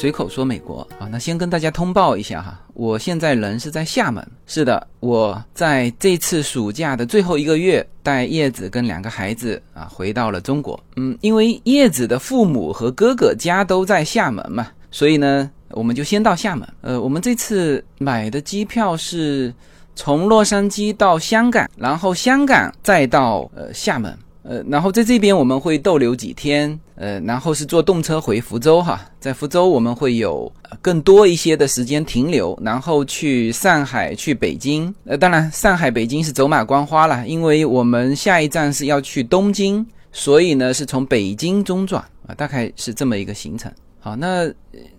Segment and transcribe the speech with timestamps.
[0.00, 4.24] 随口说美国啊，那先跟大家通报一下哈，我现在人是在厦门。
[4.46, 10.78] 是的，我在这次暑假的最后一个月，带叶子跟两个孩子啊回到了中国。
[10.94, 16.68] 嗯，因为叶子的父母和哥哥家都在厦门嘛，所以呢，我们就先到厦门。
[16.80, 19.52] 呃，我们这次买的机票是
[19.96, 24.16] 从洛杉矶到香港，然后香港再到呃厦门。
[24.44, 30.52] 呃，然后在这边我们会逗留几天，呃，然后是坐动车回福州哈，在福州我们会有
[30.82, 34.92] 更多一些的时间停留，然后去上海、去北京。
[35.04, 43.72] 呃，当然上海、北京是走马观花了，因为我们下一站是要去东京，所以呢是从北京中转啊，大概是这么一个行程。
[44.00, 44.48] 好，那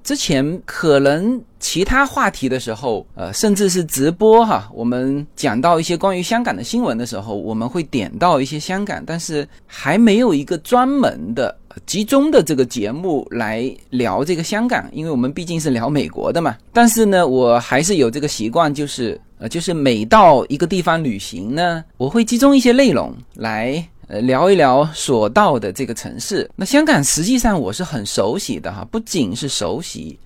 [0.04, 16.56] 之前可能其他话题的时候，呃，甚至是直播哈，我们讲到一些关于香港的新闻的时候，我们会点到一些香港，但是还没有一个专门的集中的这个节目来聊这个香港，因为我们毕竟是聊美国的嘛。
[16.74, 23.84] 但是呢，我还是有这个习惯，就是呃，就是每到一个地方旅行呢，我会集中一些内容来。
[24.12, 26.50] 呃，聊一聊所到的这个城市。
[26.56, 30.18] 那香港实际上我是很熟悉的哈，不仅是熟悉，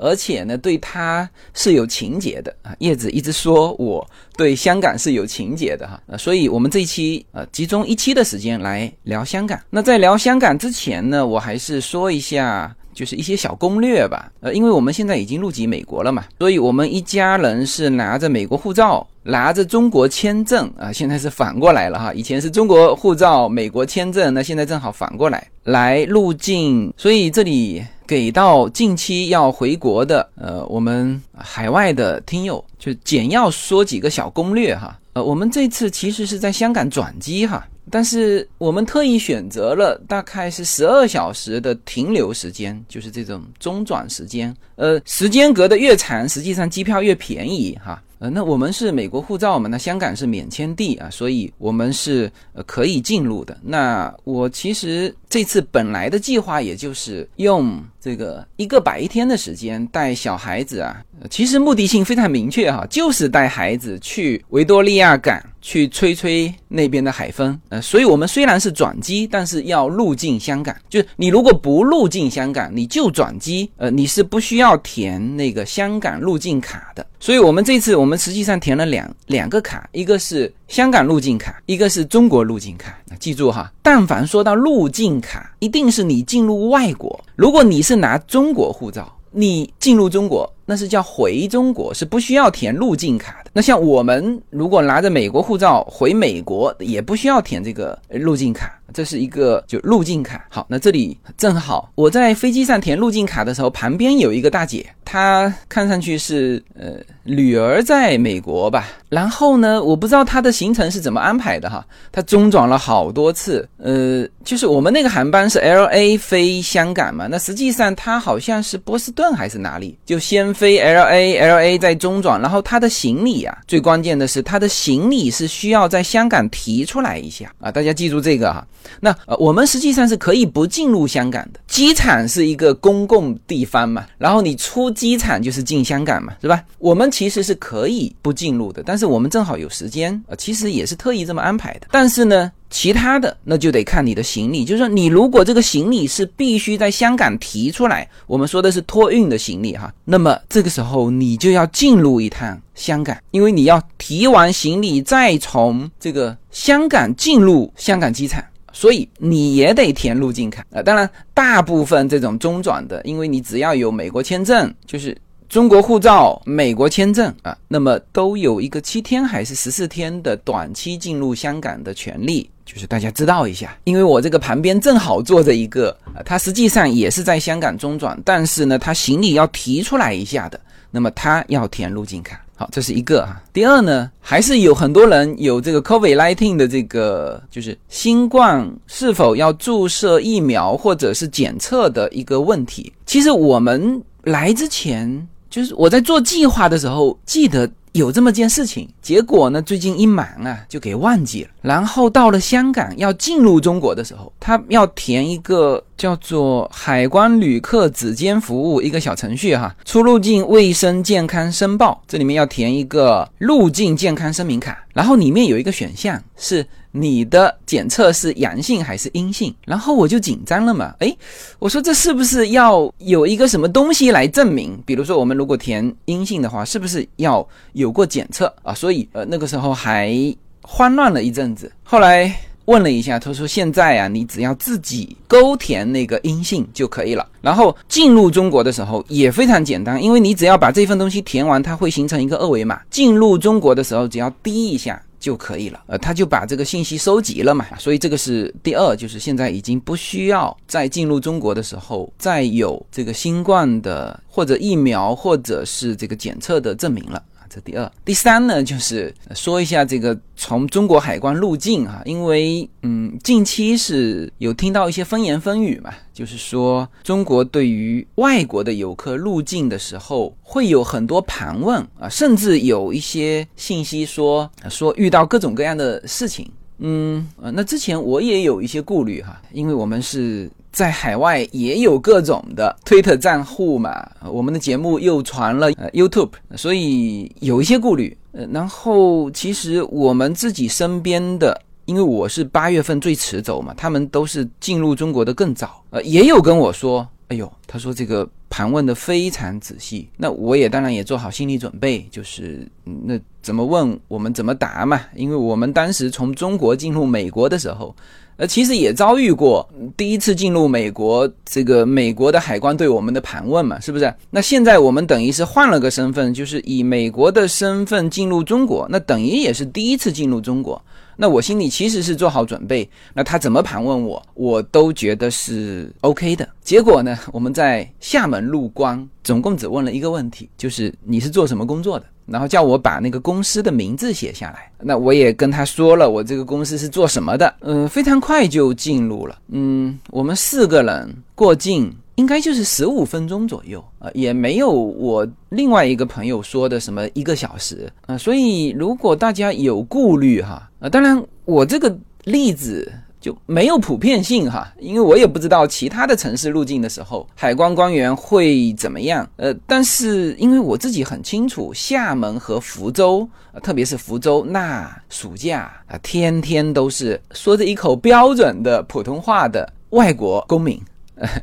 [0.00, 2.74] 而且呢，对他是有情节的啊。
[2.80, 4.04] 叶子一直说我
[4.36, 9.60] 对香港是有情节的哈，呃，所以我们这一期呃集中一期的时间来聊香港。
[9.70, 12.74] 那在聊香港之前呢，我还是说一下。
[12.92, 37.66] 就是一些小攻略吧，呃，因为我们现在已经入籍美国了嘛，所以我们一家人是拿着美国护照，拿着中国签证啊，现在是反过来了哈，以前是中国护照，美国签证，那现在正好反过来来入境，所以这里给到近期要回国的，呃，我们海外的听友就简要说几个小攻略哈，呃，我们这次其实是在香港转机哈。
[37.90, 44.54] 但是我们特意选择了大概是十二小时的停留时间，就是这种中转时间。
[44.76, 48.02] 呃，时间隔得越长，实际上机票越便宜哈。
[48.18, 49.66] 呃，那我们是美国护照嘛？
[49.66, 53.58] 那香港是免签地啊，所以我们是呃可以进入的。
[53.62, 60.96] 那我其实这次本来的计划也就是用这个一个白天的时间带小孩子啊，
[61.28, 67.58] 其实目的性非常明确哈，就是带孩子去维多利亚港去吹吹那边的海风。
[67.68, 70.74] 呃，所以我们虽然是转机，但是要入境香港。
[70.88, 77.06] 就你如果不入境香港，你就转机，呃，你是不需要填那个香港入境卡的。
[77.22, 82.96] 所以我们这次我们实际上填了两两个卡，一个是香港入境卡，一个是中国入境卡。
[83.18, 87.22] 记住哈，但凡说到入境卡，一定是你进入外国。
[87.40, 93.50] 如果你是拿中国护照，你进入中国，那是叫回中国，是不需要填入境卡的。
[93.54, 98.78] 那像我们如果拿着美国护照回美国，也不需要填这个入境卡。
[98.92, 127.52] 这是一个就入境卡，好，那这里正好我在飞机上填入境卡的时候，旁边有一个大姐，她看上去是呃女儿在美国吧，然后呢，我不知道她的行程是怎么安排的哈，她中转了好多次，呃，就是我们那个航班是 L A 飞香港嘛，那实际上她好像是波士顿还是哪里，就先飞 L A，L A 再中转，然后她的行李啊，最关键的是她的行李是需要在香港提出来一下。
[127.60, 128.66] 啊，大家记住这个哈。
[129.00, 136.62] 那呃，我们实际上是可以不进入香港的，机场是一个公共地方嘛，然后你出机场就是进香港嘛，是吧？
[136.78, 141.86] 我们其实是可以不进入的，但是我们正好有时间，呃，其实也是特意这么安排的。
[141.90, 158.42] 但是呢，其他的那就得看你的行李，就是说你如果这个行李是必须在香港提出来，我们说的是托运的行李哈，那么这个时候你就要进入一趟香港，因为你要提完行李再从这个香港进入香港机场。
[158.72, 160.82] 所以你也得填入境卡啊！
[160.82, 165.16] 当然，大部分这种中转的，因为你只要有美国签证，就是
[165.48, 172.48] 中国护照、美国签证啊，那么都有一个七天还是十四天的短期进入香港的权利。
[172.64, 180.60] 就是大家知道一下，因为我这个旁边正好坐着一个啊，他实际上也是在香港中转，但是呢，他行李要提出来一下的，
[180.92, 182.40] 那么他要填入境卡。
[182.60, 183.42] 好，这是一个啊。
[183.54, 192.92] 第二呢，还是有很多人有这个 COVID-19 的这个，就是新冠是否要注射疫苗或者是检测的一个问题。
[193.06, 198.88] 其实我们来之前，就是我在做计划的时候，记得有这么件事情。
[199.00, 201.50] 结果呢，最近一忙啊，就给忘记了。
[201.62, 205.82] 然后到了香港要进入中国的时候，他要填一个。
[206.00, 221.16] 叫做海关旅客指尖服务一个小程序哈，出入境卫生健康申报，这里面要填一个入境健康声明卡，然后里面有一个选项是你的检测是阳性还是阴性，然后我就紧张了嘛，诶，
[221.58, 224.76] 我说这是不是要有一个什么东西来证明？
[224.84, 228.74] 比如说我们如果填阴性的话，是不是要有过检测啊？
[228.74, 230.14] 所以呃那个时候还
[230.62, 232.34] 慌乱了一阵子，后来。
[232.66, 237.26] 问了一下，他说现在啊，你只要自己勾填那个阴性就可以了。
[237.40, 242.80] 然后进入中国的时候也非常简单，因为你只要把这份东西填完，它会形成一个二维码。
[242.88, 245.80] 进入中国的时候，只要滴一下就可以了。
[245.86, 247.64] 呃，他就把这个信息收集了嘛。
[247.78, 257.22] 所以这个是第二，就是现在已经不需要在进入中国的时候再有这个新冠的或者疫苗或者是这个检测的证明了。
[257.52, 276.48] 这第二，第三呢，就是说一下这个从中国海关入境哈，因为嗯，近期是有听到一些风言风语嘛，就是说中国对于外国的游客入境的时候会有很多盘问啊，甚至有一些信息说说遇到各种各样的事情，
[276.78, 280.48] 嗯呃，那之前我也有一些顾虑哈，因为我们是。
[280.72, 288.16] 在海外也有各种的推特账户嘛，我们的节目又传了呃 YouTube，所以有一些顾虑。
[288.32, 307.94] 呃，然后其实我们自己身边的，因为我是八月份最迟走嘛，他们都是进入中国的更早，呃，也有跟我说，哎呦，他说这个盘问的非常仔细，那我也当然也做好心理准备，就是那怎么问我们怎么答嘛，因为我们当时从中国进入美国的时候。
[308.36, 309.68] 呃，其实也遭遇过
[309.98, 314.14] 第一次进入美国，这个美国的海关对我们的盘问嘛，是不是？
[314.30, 320.82] 那现在我们等于是换了个身份，就是以美国的身份进入中国，那等于也是第一次进入中国。
[321.20, 326.48] 那我心里其实是做好准备，那他怎么盘问我，我都觉得是 OK 的。
[326.62, 332.06] 结果呢，我们在厦门入关，总共只问了一个问题，就是你是做什么工作的？
[332.24, 334.72] 然后叫我把那个公司的名字写下来。
[334.78, 337.54] 那我也跟他说了，我这个公司是做什么的。
[337.60, 339.38] 嗯，非常快就进入了。
[339.48, 341.94] 嗯，我们四个人过境。
[342.16, 363.28] 应该就是十五分钟左右啊，也没有我另外一个朋友说的什么一个小时啊，所以如果大家有顾虑哈啊，当然我这个例子就没有普遍性哈，因为我也不知道其他的城市入境的时候海关官员会怎么样，呃，但是因为我自己很清楚，厦门和福州，
[363.62, 370.80] 特别是福州，那暑假啊，天天都是说着一口标准的普通话的外国公民。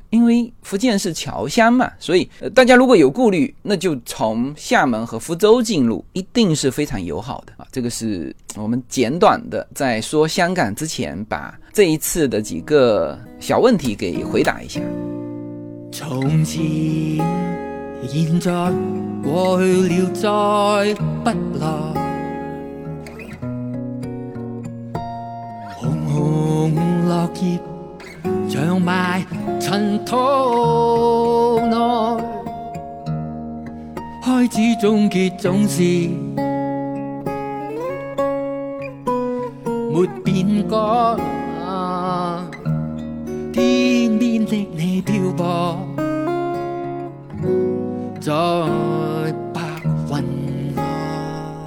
[0.10, 7.68] 因为福建是侨乡嘛，所以大家如果有顾虑，那就从厦门和福州进入，一定是非常友好的啊。
[7.72, 14.82] 这个是我们简短的在说香港之前，把这一次的几个小问题给回答一下。
[15.92, 16.62] 从前、
[18.08, 18.52] 现在、
[19.24, 21.68] 过去了，再不来。
[25.76, 26.74] 红红
[27.08, 27.77] 落叶。
[28.50, 29.26] 长埋
[29.60, 31.76] 尘土内，
[34.24, 35.84] 开始终结总是
[39.92, 40.78] 没变改。
[43.52, 45.78] 天边的你漂泊
[48.22, 48.32] 在
[49.54, 49.62] 白
[50.12, 50.74] 云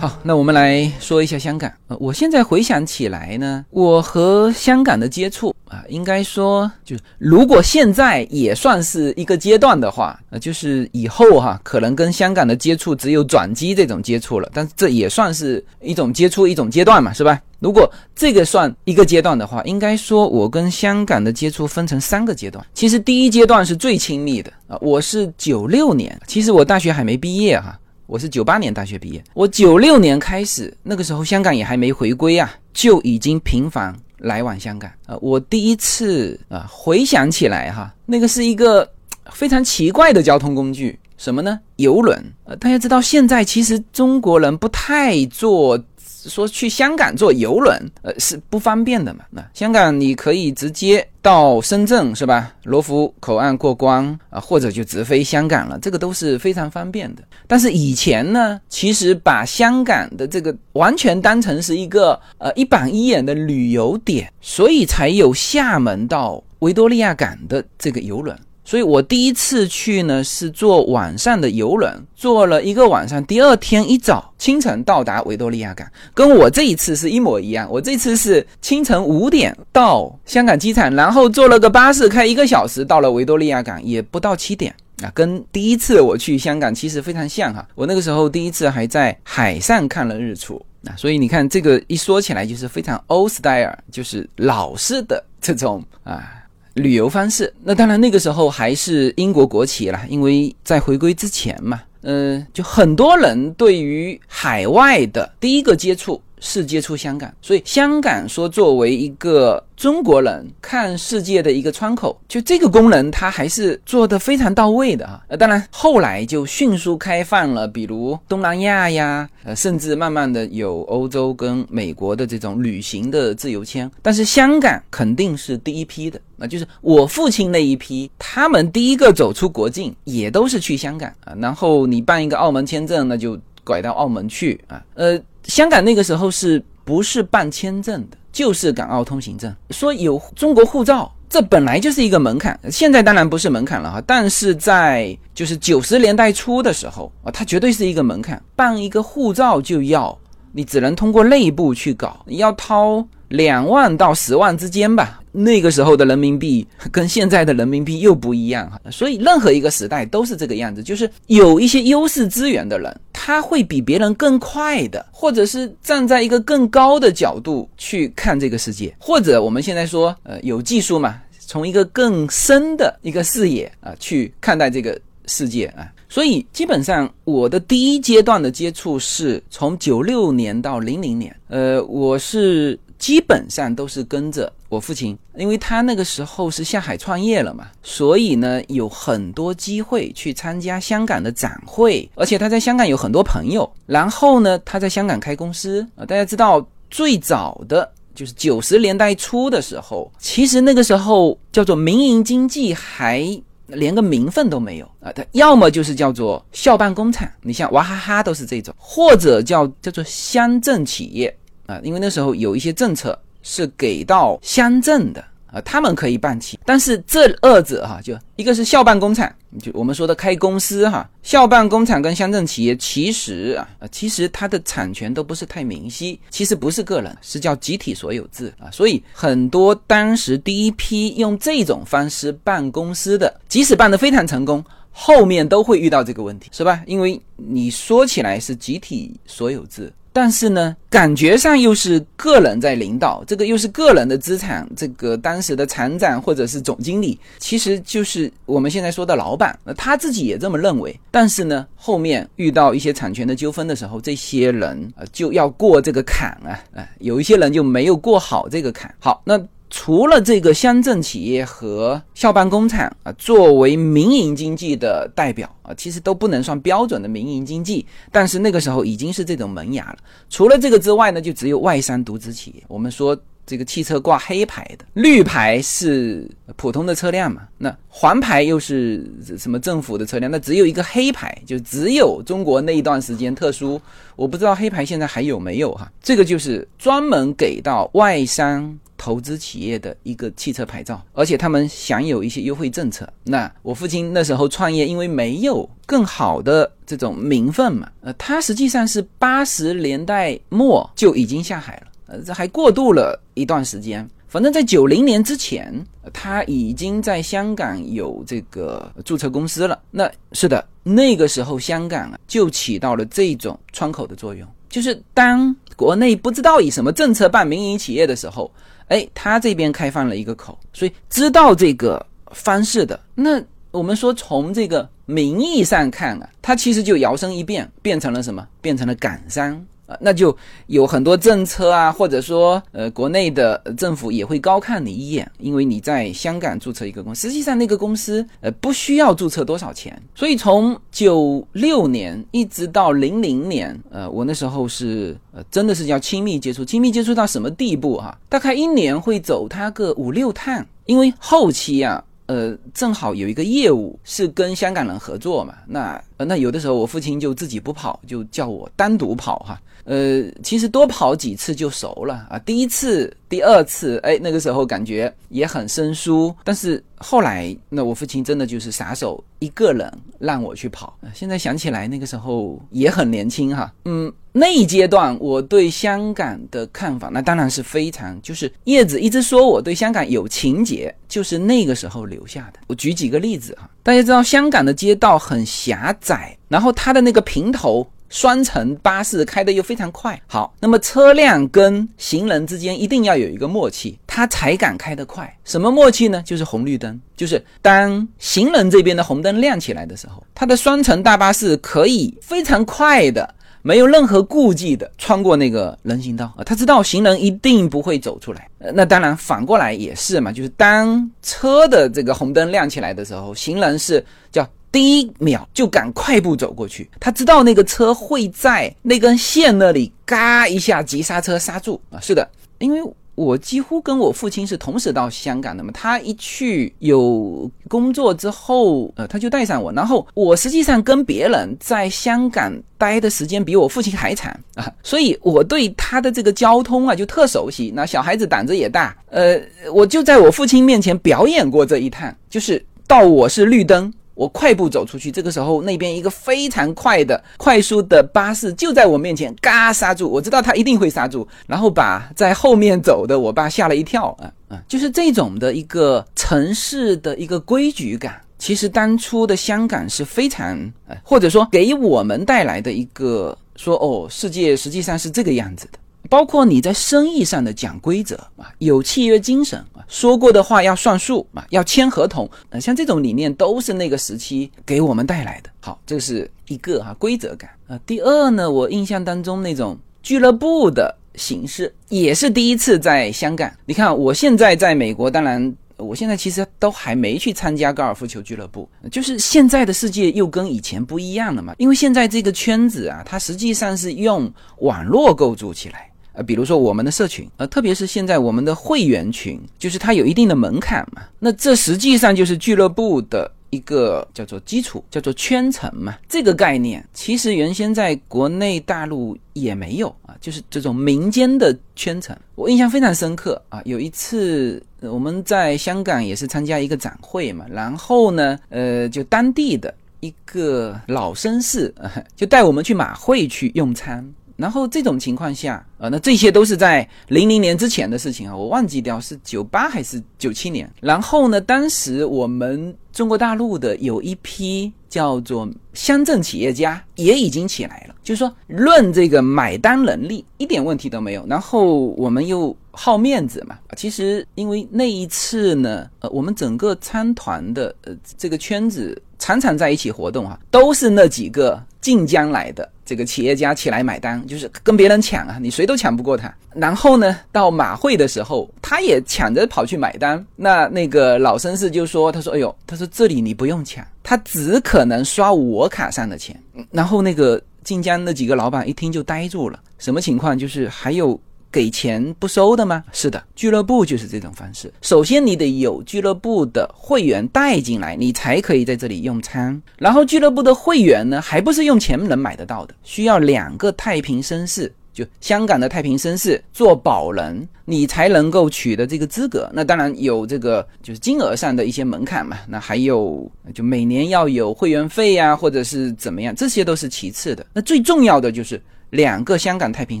[0.00, 1.70] 好，那我们来说一下香港。
[1.88, 5.54] 呃，我现在回想起来呢，我和香港的接触。
[5.74, 17.40] 啊，应该说，就如果现在也算是一个阶段的话，呃，就是以后哈，可能跟香港的接触只有转机这种接触了，但这也算是一种接触，一种阶段嘛，是吧？
[17.58, 22.64] 如果这个算一个阶段的话，应该说我跟香港的接触分成三个阶段。
[22.72, 27.76] 其实第一阶段是最亲密的啊，我是九六年，其实我大学还没毕业哈，
[28.06, 33.96] 我是九八年大学毕业，我九六年开始，那个时候香港也还没回归啊，就已经频繁。
[34.18, 38.88] 来往香港啊，我第一次啊回想起来哈，那个是一个
[39.30, 41.58] 非常奇怪的交通工具，什么呢？
[41.76, 42.22] 游轮。
[42.44, 45.78] 呃，大家知道现在其实中国人不太坐。
[46.28, 49.24] 说去香港坐游轮，呃，是不方便的嘛？
[49.30, 52.54] 那香港你可以直接到深圳是吧？
[52.64, 57.22] 罗浮口岸过关啊，或者就直飞香港了，这个都是非常方便的。
[57.46, 68.38] 但是以前呢，其实把香港的这个完全当成是一个呃一板一眼的旅游点，所以才有厦门到维多利亚港的这个游轮。
[68.64, 77.68] 所以我第一次去呢是坐晚上的游轮，坐了一个晚上，第二天一早清晨到达维多利亚港，跟我这一次是一模一样。
[77.70, 87.66] 我这次是清晨五点到香港机场，然后坐了个巴士开一个小时到了维多利亚港，也不到七点啊，跟第一次我去香港其实非常像哈。
[87.74, 96.40] 我那个时候第一次还在海上看了日出啊，所以你看这个一说起来就是非常 old style，就是老式的这种啊。
[96.74, 106.20] 旅游方式，那当然那个时候还是英国国旗啦，因为在回归之前嘛，嗯，就很多人对于海外的第一个接触。
[106.44, 115.24] 是接触香港，所以香港说作为一个中国人看世界的一个窗口，就这个功能它还是做的非常到位的哈。
[115.28, 123.90] 呃，当然后来就迅速开放了，比如东南亚呀，呃，甚至慢慢的有欧洲跟美国的这种旅行的自由签。
[124.02, 131.34] 但是香港肯定是第一批的，那就是我父亲那一批，他们第一个走出国境也都是去香港啊。
[131.40, 135.18] 然后你办一个澳门签证，那就拐到澳门去啊，呃。
[135.44, 138.16] 香港那个时候是不是办签证的？
[138.32, 139.54] 就是港澳通行证。
[139.70, 142.58] 说有中国护照，这本来就是一个门槛。
[142.70, 148.42] 现在当然不是门槛了哈，但是在就是九十年代初的时候啊，它绝对是一个门槛。
[148.56, 150.18] 办一个护照就要
[150.52, 155.20] 你只能通过内部去搞，你要掏两万到十万之间吧。
[155.36, 158.70] 那个时候的人民币跟现在的人民币又不一样。
[158.70, 182.78] 哈，所以任何一个时代都是这个样子，就是有一些优势资源的人，他会比别人更快的，或者是站在一个更高的角度去看这个世界，或者我们现在说，呃，有技术嘛，从一个更深的一个视野啊去看待这个世界啊，所以基本上我的第一阶段的接触是从九六年到零零年，呃，我是。
[182.98, 193.70] 基本上都是跟着我父亲，因为他那个时候是下海创业了嘛，所以呢有很多机会去参加香港的展会，而且他在香港有很多朋友。
[193.86, 203.26] 然后呢，他在香港开公司啊，大家知道最早的就是九十年代初的时候，其实那个时候叫做民营经济，还
[203.66, 211.36] 连个名分都没有啊，他要么就是叫做校办工厂，你像娃哈哈都是这种，或者叫叫做乡镇企业。
[211.66, 236.82] 啊，因为那时候有一些政策是给到乡镇的啊，他们可以办企，但是这二者哈，就一个是校办工厂，就我们说的开公司哈，校办工厂跟乡镇企业其实啊，其实它的产权都不是太明晰，其实不是个人，是叫集体所有制啊，所以很多当时第一批用这种方式办公司的，即使办得非常成功，后面都会遇到这个问题，是吧？
[236.84, 239.92] 因为你说起来是集体所有制。
[240.14, 244.64] 但是呢，感觉上又是个人在领导，这个又是个人的资产。
[244.76, 250.96] 这个当时的厂长或者是总经理，其实就是我们现在说的老板，那他自己也这么认为。
[251.10, 258.94] 但是呢，后面遇到一些产权的纠纷的时候，这些人啊就要过这个坎啊，哎，有一些人就没有过好这个坎。
[259.00, 259.36] 好，那。
[259.70, 267.84] 除了这个乡镇企业和校办工厂啊，作为民营经济的代表啊，其实都不能算标准的民营经济。
[268.12, 269.96] 但是那个时候已经是这种萌芽了。
[270.30, 272.62] 除了这个之外呢，就只有外商独资企业。
[272.68, 277.42] 我们说这个汽车挂黑牌的，绿牌是普通的车辆嘛？
[277.58, 279.04] 那黄牌又是
[279.36, 280.30] 什么政府的车辆？
[280.30, 283.80] 那只有一个黑牌，就只有中国那一段时间特殊。
[284.14, 285.90] 我不知道黑牌现在还有没有哈？
[286.00, 288.78] 这个就是专门给到外商。
[289.04, 293.06] 投资企业的一个汽车牌照，而且他们享有一些优惠政策。
[293.22, 304.08] 那我父亲那时候创业，因为没有更好的这种名分嘛，呃，他实际上是八十年代末就已经下海了，呃，这还过渡了一段时间。
[304.26, 305.70] 反正，在九零年之前，
[306.10, 309.78] 他已经在香港有这个注册公司了。
[309.90, 318.50] 那是的，那个时候香港啊，就起到了这种窗口的作用，就是当国内不知道以什么政策办民营企业的时候。
[318.94, 328.46] 哎，他这边开放了一个口，所以知道这个方式的，那我们说从这个名义上看啊，他其实就摇身一变，变成了什么？
[328.60, 329.60] 变成了港商。
[329.86, 330.36] 啊，那就
[330.66, 340.00] 有很多政策啊，或者说，呃，国内的政府也会高看你一眼，因为你在香港注册一个公司，实际上那个公司，呃，不需要注册多少钱。
[340.14, 348.18] 所以从九六年一直到零零年，呃，我那时候是，呃，真的是叫亲密接触，亲密接触到什么地步哈？
[348.28, 352.02] 大概一年会走他个五六趟，因为后期啊。
[352.26, 359.60] 呃，正好有一个业务是跟香港人合作嘛，那那有的时候我父亲就自己不跑，就叫我单独跑哈。
[359.84, 362.38] 呃，其实多跑几次就熟了啊。
[362.38, 366.34] 第一次、第二次，哎，那个时候感觉也很生疏。
[366.42, 370.98] 但是后来，那我父亲真的就是撒手一个人让我去跑。
[371.12, 373.70] 现在想起来，那个时候也很年轻哈。
[373.84, 382.58] 嗯，那一阶段我对香港的看法，那当然是非常，就是叶子一直说我对香港有情节，就是那个时候留下的。
[382.66, 387.88] 我举几个例子哈，大家知道香港的街道很狭窄，然后它的那个平头。
[388.10, 395.36] 双层巴士开的又非常快，好，那么车辆跟行人之间一定要有一个默契，它才敢开得快。
[395.44, 396.22] 什么默契呢？
[396.24, 403.34] 就是红绿灯，就是当行人这边的红灯亮起来的时候，它的双层大巴士可以非常快的，
[403.64, 408.46] 没有任何顾忌的穿过那个人行道啊，他知道行人一定不会走出来。
[408.58, 414.46] 那当然反过来也是嘛，就是当车的这个红灯亮起来的时候，行人是叫。
[414.70, 422.00] 第一秒就敢快步走过去，他知道那个车会在那根线那里嘎一下急刹车刹住啊！
[422.00, 422.28] 是的，
[422.58, 422.82] 因为
[423.14, 437.72] 我几乎跟我父亲是同时到香港的嘛，他一去有工作之后，呃，他就带上我，然后我实际上跟别人在香港待的时间比我父亲还长啊，所以我对他的这个交通啊就特熟悉。
[437.74, 439.40] 那小孩子胆子也大，呃，
[439.72, 443.92] 我就在我父亲面前表演过这一趟，就是到我是绿灯。
[444.14, 450.08] 我快步走出去，这个时候那边一个非常快的、快速的巴士就在我面前，嘎刹住。
[450.08, 454.16] 我知道他一定会刹住，然后把在后面走的我爸吓了一跳。
[454.20, 465.78] 啊啊，就是这种的一个城市的一个规矩感，其实当初的香港是非常，或者说给我们带来的一个说哦，世界实际上是这个样子的。
[466.08, 475.50] 包括你在生意上的讲规则啊，有契约精神啊，说过的话要算数啊，要签合同啊，像这种理念都是那个时期给我们带来的。
[475.60, 477.78] 好，这是一个哈规则感啊。
[477.86, 483.50] 第二呢，我印象当中那种俱乐部的形式也是第一次在香港。
[483.64, 485.54] 你看，我现在在美国，当然。
[485.76, 491.52] 我现在其实都还没去参加高尔夫球俱乐部，就是现在的世界又跟以前不一样了嘛。
[491.58, 501.02] 因为现在这个圈子啊，它实际上是用网络构筑起来，呃，比如说我们的社群，呃，特别是现在我们的会员群，就是它有一定的门槛嘛。
[501.18, 503.30] 那这实际上就是俱乐部的。
[503.50, 513.62] 一个叫做基础，叫做圈层嘛，这个概念其实原先在国内大陆也没有啊，就是这种民间的圈层，我印象非常深刻啊。
[513.64, 521.72] 有一次我们在香港也是参加一个展会嘛，然后呢，呃，就当地的一个老绅士
[522.16, 524.04] 就带我们去马会去用餐。
[524.36, 530.68] 然后这种情况下，呃，那这些都是在零零年之前的事情啊，我忘记掉是九八还是九七年。
[530.80, 541.24] 然后呢，当时我们中国大陆的有一批叫做乡镇企业家也已经起来了，就是说论这个买单能力一点问题都没有。
[541.28, 552.68] 然后我们又好面子嘛，其实因为那一次呢，呃，我们整个参团的呃这个圈子常常在一起活动哈，都是那几个晋江来的。
[552.84, 556.32] 这个企业家起来买单，就是跟别人抢啊，你谁都抢不过他。
[556.54, 560.24] 然后呢，到马会的时候，他也抢着跑去买单。
[560.36, 570.38] 那那个老绅士就说：“他说，哎呦，他说这里你不用抢，他只可能刷我卡上的钱。”然后那个晋江那几个老板一听就呆住了，什么情况？
[570.38, 571.20] 就是还有。
[571.54, 572.82] 给钱不收的吗？
[572.90, 574.72] 是的，俱乐部就是这种方式。
[574.82, 579.62] 首先，你得有俱乐部的会员带进来，你才可以在这里用餐。
[579.78, 589.48] 然后，俱乐部的会员呢，还不是用钱能买得到的，需要两个太平绅士，就香港的太平绅士做保人，你才能够取得这个资格。
[589.52, 592.38] 那当然有这个就是金额上的一些门槛嘛。
[592.48, 597.46] 那还有就每年要有会员费呀，或者是怎么样，这些都是其次的。
[597.52, 598.60] 那最重要的就是。
[598.94, 600.00] 两个香港太平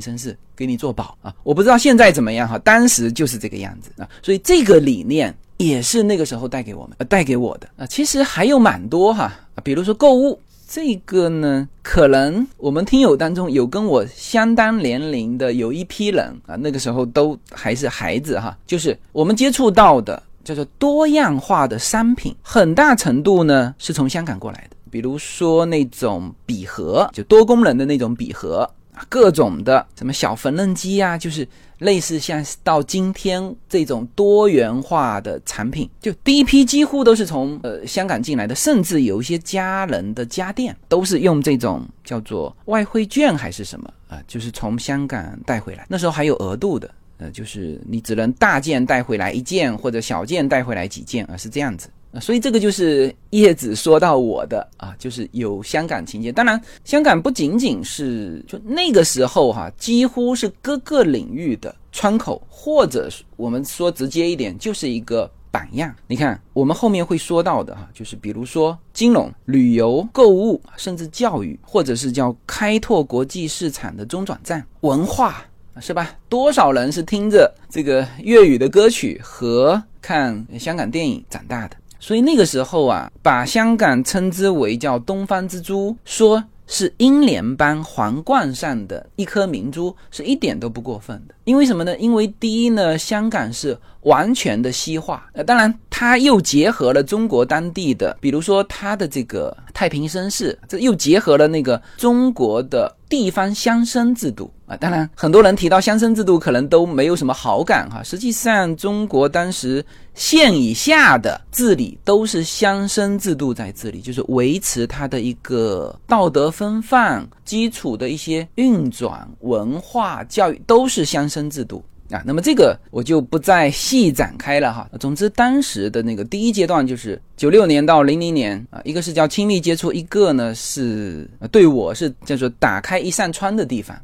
[0.00, 1.34] 绅士给你做保啊！
[1.42, 7.84] 我不知道现在怎么样哈，当时就是这个样子啊，所以这个理念也是那个时候带给我们、呃带给我的啊。
[7.86, 9.32] 其实还有蛮多哈，
[9.64, 28.70] 比如说购物这个呢，可能我们听友当中有跟我相当年龄的有一批人啊，那个时候都还是孩子哈，就是我们接触到的叫做多样化的商品，很大程度呢是从香港过来的，比如说那种笔盒，就多功能的那种笔盒。
[29.08, 31.46] 各种的什么小缝纫机啊，就是
[31.78, 45.86] 类似像到今天这种多元化的产品，就第一批几乎都是从呃香港进来的，甚至有一些家人的家电都是用这种叫做外汇券还是什么啊，就是从香港带回来。
[45.88, 51.88] 那时候还有额度的，呃，就是你只能大件带回来一件，或者小件带回来几件啊，是这样子。
[52.20, 56.30] 所以这个就是叶子说到我的啊，就是有香港情节。
[56.32, 65.30] 当然，香港不仅仅是就那个时候哈，几乎是各个领域的窗口，或者我们说直接一点，就是一个。
[65.54, 75.44] 榜样，你看，我们后面会说到的哈，就是比如说金融、旅游、购物，甚至教育，或者是叫开拓国际市场的中转站，文化
[75.80, 76.16] 是吧？
[76.28, 81.76] 多少人是听着这个粤语的歌曲和看香港电影长大的？
[82.06, 86.44] 所以那个时候啊，把香港称之为叫东方之珠，说。
[86.66, 91.34] 是英联邦皇冠上的一颗明珠，是一点都不过分的。
[91.44, 91.94] 因为什么呢？
[91.98, 104.50] 因为第一呢，香港是完全的西化，呃，当然它又结合了中国当地的，比如说它的这个太平绅士，这又结合了那个中国的地方乡绅制度。
[104.66, 108.02] 啊，当然，很多人提到乡绅制度，可能都没有什么好感哈。
[108.02, 122.22] 实际上，中国当时县以下的治理都是乡绅制度在治理，就是维持它的一个道德风范基础的一些运转、文化、教育都是乡绅制度啊。
[122.24, 124.88] 那么这个我就不再细展开了哈。
[124.98, 133.94] 总之，当时的那个第一阶段就是九六年到零零年啊，一个是叫亲密接触，一个呢是对我是叫做打开一扇窗的地方。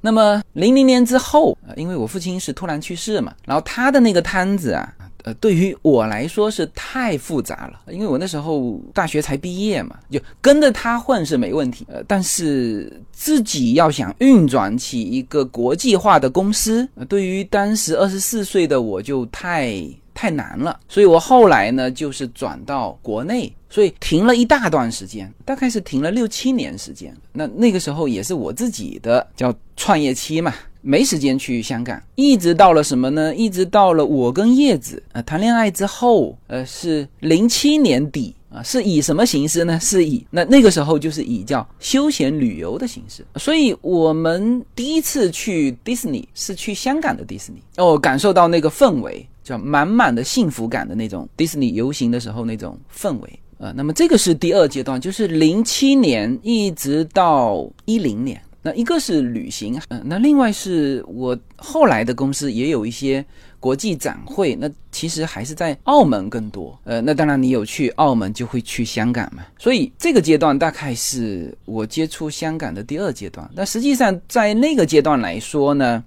[0.00, 4.92] 那么零零年之后，因为我父亲是突然去世嘛，然后他的那个摊子啊，
[5.24, 19.82] 呃，对于我来说是太复杂了，因为我那时候大学才毕业嘛，就跟着他混是没问题，呃，但是自己要想运转起一个国际化的公司，对于当时二十四岁的我就太。
[20.20, 27.16] 太难了，所以我后来呢，就是转到国内，所以停了一大段时间，大概是停了六七年时间。
[27.32, 30.52] 那那个时候也是我自己的叫创业期嘛，
[30.82, 33.34] 没时间去香港，一直到了什么呢？
[33.34, 38.36] 一直到了我跟叶子呃谈恋爱之后，呃是零七年底。
[38.52, 39.78] 啊，是以什么形式呢？
[39.78, 53.72] 是以那那个时候就是以叫休闲旅游的形式，所以我们第一次去迪士尼是去香港的迪士尼哦，感受到那个氛围，叫满满的幸福感的那种迪士尼游行的时候那种氛围啊。
[53.76, 58.40] 那么这个是第二阶段，就是零七年一直到一零年。
[58.62, 63.24] 那一个是旅行，嗯，那另外是我后来的公司也有一些
[63.58, 73.50] 国际展会，那其实还是在澳门更多，呃，那当然你有去澳门就会去香港嘛，所以这个阶段大概是我接触香港的第二阶段。
[73.54, 76.04] 那实际上在那个阶段来说呢，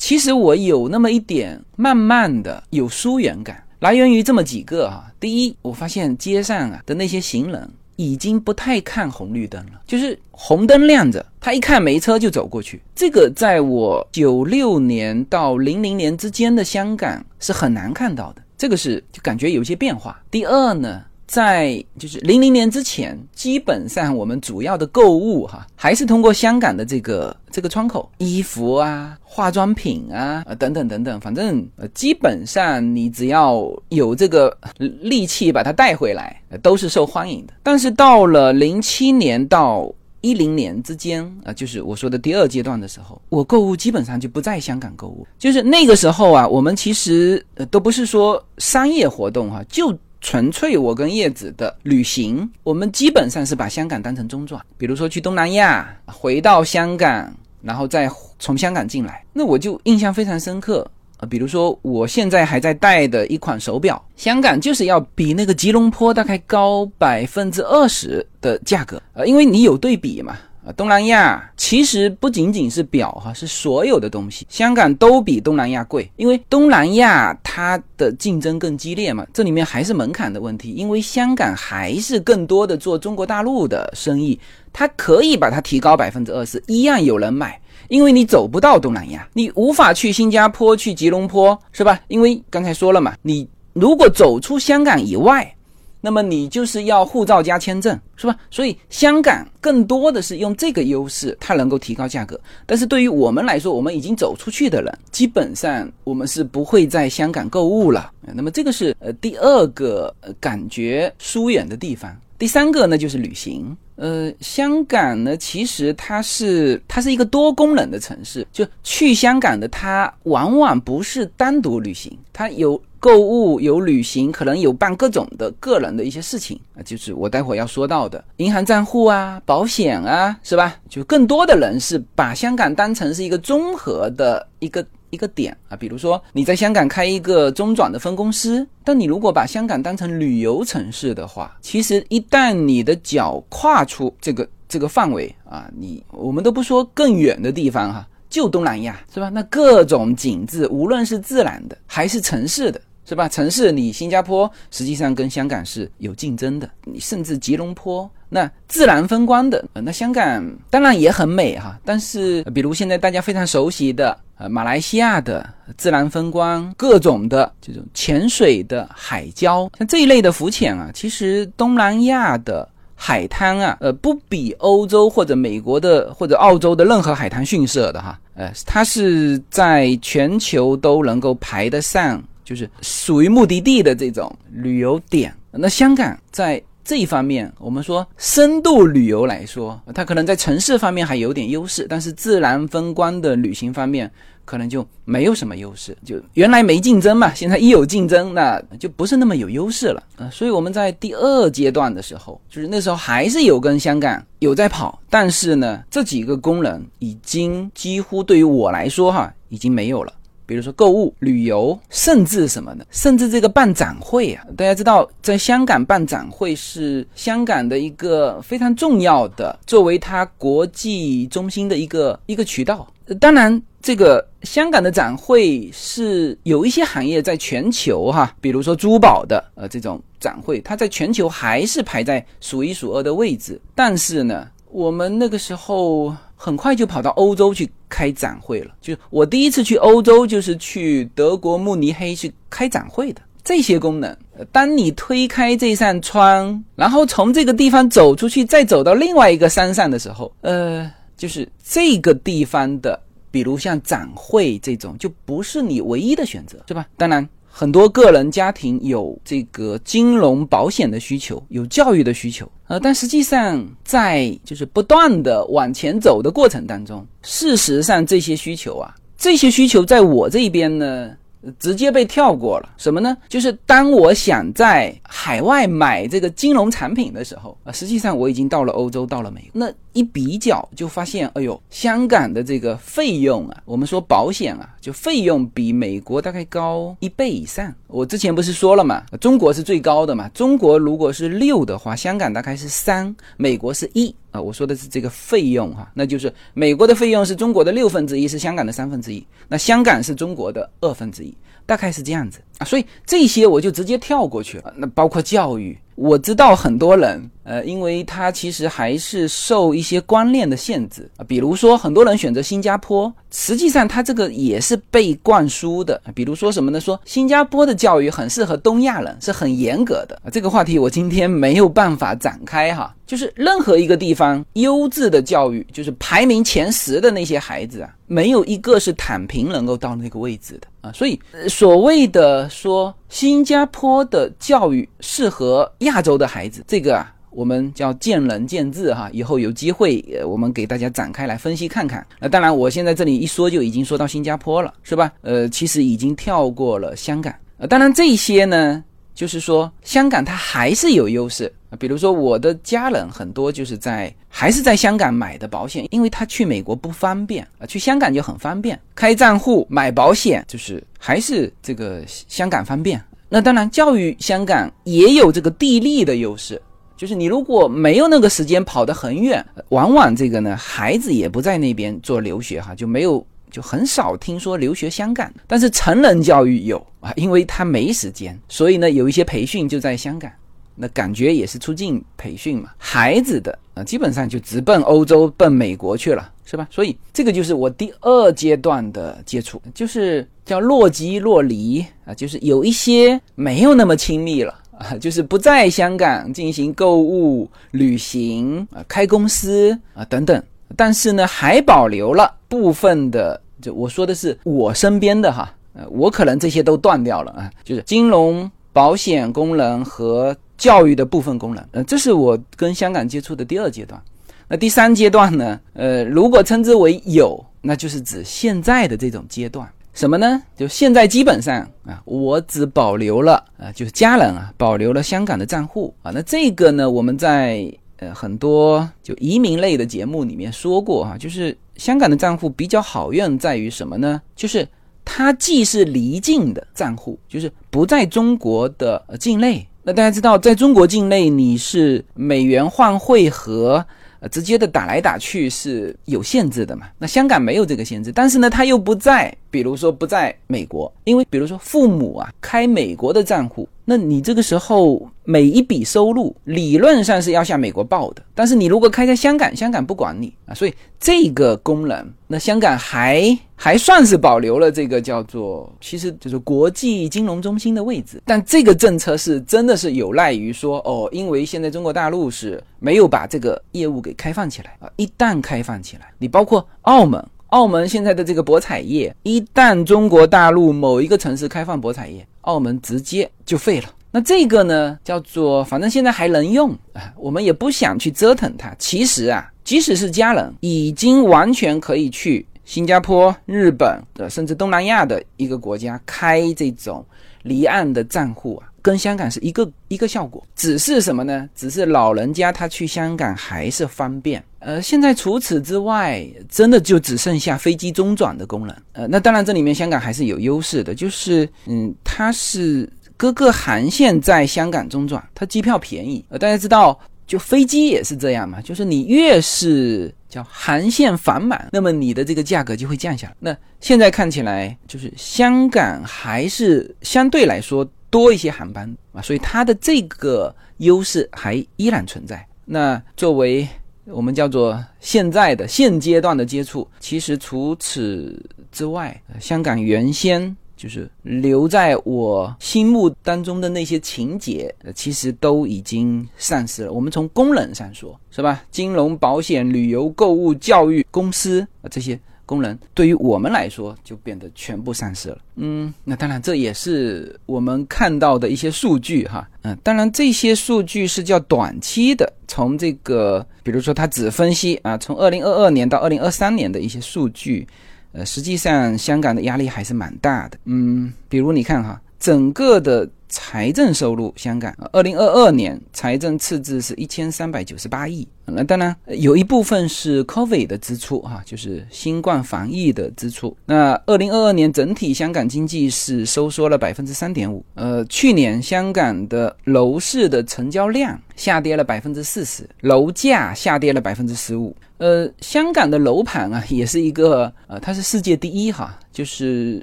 [0.00, 7.70] 其实我有那么一点慢慢的有疏远感，来源于这么几个哈，第一，我发现街上啊的那些行人。
[7.96, 12.80] 已经不太看红绿灯了，就是红灯亮着，他一看没车就走过去。
[12.94, 20.18] 这个在我九六年到零零年之间的香港是很难看到的，这个是就感觉有些变化。
[20.30, 21.02] 第二呢？
[21.30, 37.52] 在就是零零年之前，基本上我们主要的购物哈，还是通过香港的这个这个窗口，衣服啊、化妆品啊、等等等等，反正呃基本上你只要有这个力气把它带回来，都是受欢迎的。
[37.62, 39.88] 但是到了零七年到
[40.22, 49.96] 一零年之间啊，就是我说的第二阶段的时候，我购物基本上就不在香港购物，就是那个时候啊，我们其实呃都不是说商业活动哈，就。
[50.20, 59.24] 纯粹我跟叶子的旅行，我们基本上是把香港当成中转，比如说去东南亚，回到香港，然后再从香港进来。
[59.32, 70.36] 那我就印象非常深刻啊，比如说我现在还在戴的一款手表，香港就是要比那个吉隆坡大概高百分之二十的价格，呃，因为你有对比嘛。
[70.62, 79.26] 啊，东南亚其实不仅仅是表哈，是所有的东西，香港都比东南亚贵，因为东南亚它的竞争更激烈嘛。
[79.32, 84.38] 这里面还是门槛的问题，因为香港还是更多的做中国大陆的生意，
[84.70, 91.98] 它可以把它提高百分之二十，一样有人买，因为你走不到东南亚，你无法去新加坡、去吉隆坡，是吧？
[92.08, 95.54] 因为刚才说了嘛，你如果走出香港以外。
[96.00, 98.36] 那么你就是要护照加签证，是吧？
[98.50, 102.40] 所以香港更多的是用这个优势，它能够提高价格。
[102.64, 108.10] 但是对于我们来说，我们已经走出去的人，基本上我们是不会在香港购物了。
[108.34, 112.16] 那么这个是呃第二个感觉疏远的地方。
[112.38, 113.76] 第三个呢就是旅行。
[113.96, 122.80] 呃，香港呢其实它是它是一个多功能的城市，就去香港的它往往不是单独旅行，它有。
[123.00, 130.76] 购物，有旅行，可能有办各种的个人的一些事情啊，就是我待会要说到的银行账户啊、保险啊，是吧？
[130.88, 134.86] 就更多的人是把香港当成是一个综合的一个。
[135.12, 149.28] 一个点啊，比如说你在香港开一个中转的分公司，但你如果把香港当成旅游城市的话，其实一旦你的脚跨出这个这个范围啊，你我们都不说更远的地方哈，就东南亚是吧？
[149.30, 152.80] 那各种景致，无论是自然的还是城市的。
[153.04, 153.28] 是吧？
[153.28, 161.76] 城市你新加坡实际上跟香港是有竞争的，你甚至吉隆坡那自然风光的，那香港当然也很美哈。
[161.84, 165.44] 但是比如现在大家非常熟悉的呃马来西亚的
[165.76, 178.16] 自然风光，各种的这种潜水的海礁，像这一类的浮潜啊，其实东南亚的海滩啊，呃不比欧洲或者美国的或者澳洲的任何海滩逊色的哈。
[178.34, 182.22] 呃，它是在全球都能够排得上。
[182.50, 194.10] 就是属于目的地的这种旅游点，那香港在这一方面，我们说深度旅游来说，它可能在城市方面还有点优势，但是自然风光的旅行方面
[194.44, 195.96] 可能就没有什么优势。
[196.04, 200.28] 就原来没竞争嘛，现在一有竞争，那就不是那么有优势了啊。
[200.28, 210.12] 所以我们在第二阶段的时候，就是那时候还是有跟香港有在跑，但是呢，这几个功能已经几乎对于我来说哈，已经没有了。
[210.50, 212.84] 比如说购物、旅游，甚至什么呢？
[212.90, 222.92] 甚至这个办展会啊，大家知道，在香港办展会是香港的一个非常重要的，作为它国际中心的一个一个渠道。
[223.20, 233.60] 当然，这个香港的展会是有一些行业在全球哈，比如说珠宝的呃这种展会，它在全球还是排在数一数二的位置。
[233.72, 236.14] 但是呢，我们那个时候。
[236.42, 238.74] 很快就跑到欧洲去开展会了。
[238.80, 243.20] 就我第一次去欧洲，就是去德国慕尼黑去开展会的。
[243.44, 244.16] 这些功能，
[244.50, 252.98] 当你推开这扇窗，然后从这个地方走出去，再走到另外一个山上的时候，呃，就是这个地方的，
[253.30, 256.86] 比如像展会这种，就不是你唯一的选择，是吧？
[256.96, 257.28] 当然。
[257.52, 271.10] 很多个人家庭有这个金融保险的需求，有教育的需求，呃，但实际上在就是不断的往前走的过程当中，事实上这些需求啊，这些需求在我这边呢。
[271.58, 273.16] 直接被跳过了，什么呢？
[273.28, 287.74] 就是当我想在海外买这个金融产品的时候啊，实际上我已经到了欧洲，到了美国，那一比较就发现，哎呦，香港的这个费用啊，我们说保险啊，就费用比美国大概高一倍以上。
[287.86, 294.14] 我之前不是说了嘛，中国是最高的嘛，中国如果是六的话，香港大概是三，美国是一。
[294.30, 301.34] 啊，我说的是这个费用哈，那就是美国的费用是中国的六分之一，是香港的三分之一，那香港是中国的二分之一，
[301.66, 304.72] 大概是这样子啊，所以这些我就直接跳过去了。
[304.76, 313.12] 那包括教育，我知道很多人，呃，因为他其实还是受一些观念的限制啊，比如说很多人选择新加坡。
[313.30, 316.00] 实际上，他这个也是被灌输的。
[316.14, 316.80] 比如说什么呢？
[316.80, 320.20] 说新加坡的教育很适合东亚人，是很严格的。
[320.32, 322.94] 这个话题我今天没有办法展开哈。
[323.06, 330.92] 就是任何一个地方优质的教育，就是排名前十的那些孩子啊，没有一个是躺平能够到那个位置的啊。
[330.92, 337.14] 所以所谓的说新加坡的教育适合亚洲的孩子，这个啊。
[337.32, 342.04] 我们叫见仁见智哈，以后有机会，呃，我们给大家展开来分析看看。
[342.18, 345.12] 那当然，我现在这里一说就已经说到新加坡了，是吧？
[345.20, 347.32] 呃，其实已经跳过了香港。
[347.58, 348.82] 呃，当然这些呢，
[349.20, 351.76] 就是说香港它还是有优势啊。
[351.78, 362.98] 比如说我的家人很多就是在还是在香港买的保险，因为他去美国不方便啊，去香港就很方便，开账户买保险就是还是这个香港方便。
[363.28, 366.58] 那当然，教育香港也有这个地利的优势。
[366.96, 375.32] 就是你如果没有那个时间跑得很远，往往这个呢，孩子也不在那边做留学哈，就没有就很少听说留学香港。
[375.46, 380.30] 但是成人教育有啊，因为他没时间，所以呢有一些培训就在香港，
[380.74, 382.70] 那感觉也是出境培训嘛。
[382.78, 386.66] 孩子的啊，基本上就直奔欧洲、奔美国去了，是吧？
[386.70, 394.54] 所以这个就是我第二阶段的接触，就是叫若即若离啊，就是有一些没有那么亲密了。
[394.80, 400.42] 啊，就是不在香港进行购物、旅行啊，开公司啊等等，
[400.76, 414.00] 但是呢，还保留了部分的，就我说的是我身边的哈，呃，我可能这些都断掉了啊，就是金融、保险功能和教育的部分功能，呃，这是我跟香港接触的第二阶段。
[414.48, 419.68] 那第三阶段呢，呃，如果称之为有，那就是指现在的这种阶段。
[419.92, 420.40] 什么呢？
[420.56, 426.12] 就现在基本上啊，我只保留了啊，就是家人啊保留了香港的账户啊。
[426.14, 434.20] 那这个呢，我们在呃很多就移民类的节目里面说过哈，就是香港的账户比较好用在于什么呢？
[434.34, 434.66] 就是
[435.04, 439.66] 它既是离境的账户，就是不在中国的境内。
[439.82, 443.86] 那大家知道，在中国境内你是美元换汇和。
[444.22, 446.86] 呃，直接的打来打去是有限制的嘛？
[446.98, 453.68] 那香港没有这个限制，但是呢，它又不在，比如说不在美国，因为比如说父母啊开美国的账户。
[453.84, 468.22] 那你这个时候每一笔收入理论上是要向美国报的，但是你如果开在香港，香港不管你啊，所以这个功能，那香港还还算是保留了这个叫做，其实就是国际金融中心的位置。
[468.24, 477.20] 但这个政策是真的是有赖于说哦，因为现在中国大陆是没有把这个业务给开放起来啊，一旦开放起来，你包括澳门。
[477.50, 483.88] 澳门现在的这个博彩业，一旦中国大陆某一个城市开放博彩业，澳门直接就废了。
[484.12, 488.72] 那这个呢，叫做反正现在还能用啊，我们也不想去折腾它。
[488.78, 497.04] 其实啊，即使是家人，已经完全可以去新加坡、日本的，甚至东南亚的一个国家开这种
[497.42, 498.69] 离岸的账户啊。
[498.82, 501.48] 跟香港是一个一个效果，只是什么呢？
[501.54, 504.42] 只是老人家他去香港还是方便。
[504.58, 508.76] 呃，现在除此之外，真的就只剩下飞机中转的功能。
[508.92, 516.24] 呃，那当然这里面香港还是有优势的，就是嗯，它是各个航线在香港中转，它机票便宜。
[516.28, 523.34] 呃，大家知道，就飞机也是这样嘛，就是你越是叫航线繁满，那么你的这个价格就会降下来。
[523.40, 527.88] 那现在看起来，就是香港还是相对来说。
[528.10, 532.44] 多一些航班啊，所以它的这个优势还依然存在。
[532.64, 533.66] 那作为
[534.04, 546.92] 我们叫做现在的现阶段的接触，其实除此之外，香港原先就是留在我心目当中的那些情节，其实都已经丧失了。
[546.92, 548.62] 我们从功能上说，是吧？
[548.70, 552.18] 金融、保险、旅游、购物、教育、公司啊这些。
[552.50, 555.38] 功能对于我们来说就变得全部丧失了。
[555.54, 559.48] 嗯，那当然这也是我们看到的一些数据哈。
[559.62, 567.64] 嗯，当然这些数据是叫短期的，从这个比如说它只分析啊，从二零二二年到二零二三年的一些数据，
[568.10, 570.58] 呃，实际上香港的压力还是蛮大的。
[570.64, 573.08] 嗯，比如你看哈，整个的。
[573.30, 578.28] 财政收入，香港二零二二年财政赤字是一千三百九十八亿。
[578.44, 583.56] 那当然有一部分是 COVID 的支出哈，就是新冠防疫的支出。
[583.64, 587.64] 那二零二二年整体香港经济是收缩了百分之三点五。
[587.74, 594.74] 呃，去年香港的楼市的成交量下跌了百分之四十，楼价下跌了百分之十五。
[595.00, 599.82] 呃，香港的楼盘啊，也是一个呃，它是世界第一哈，就是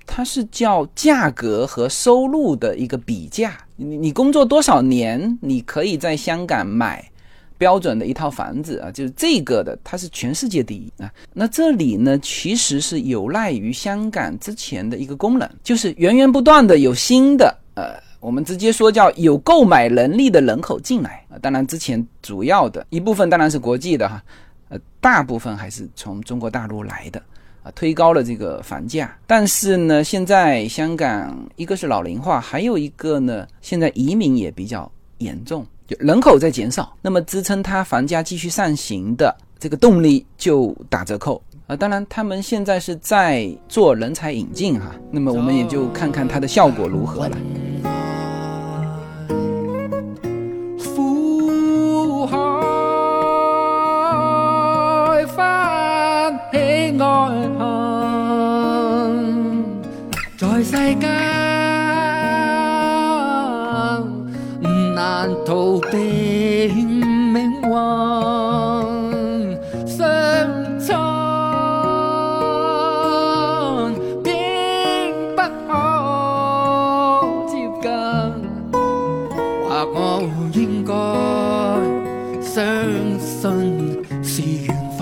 [0.06, 3.58] 它是叫价格和收入的一个比价。
[3.75, 7.03] 你你工作多少年，你可以在香港买
[7.58, 11.12] 标准的一套房子啊，就是这个的，它是全世界第一啊。
[11.34, 21.41] 那这里呢，其实是有赖于香港之前的一个功能，就是源源不断的有新的呃，我们直接说叫有购买能力的人口进来啊。
[21.41, 24.23] 当然之前主要的一部分当然是国际的哈。
[24.69, 27.21] 呃，大部分还是从中国大陆来的，
[27.63, 29.17] 啊，推高了这个房价。
[29.25, 41.75] 但是呢，现在香港一个是老龄化，还有一个呢，现在移民也比较严重，就人口在减少，那么支撑它房价继续上行的这个动力就打折扣啊。
[41.75, 47.38] 当然，他们现在是在做人才引进哈，那么我们也就看看它的效果如何了。
[65.91, 66.76] 定
[67.32, 67.67] 命運
[69.86, 69.97] 相
[70.80, 70.91] 襯，
[74.23, 74.34] 並
[75.36, 75.69] 不可
[77.47, 77.86] 接近。
[79.69, 79.95] 或我
[80.54, 80.91] 應該
[82.41, 82.56] 相
[83.19, 85.00] 信是緣分。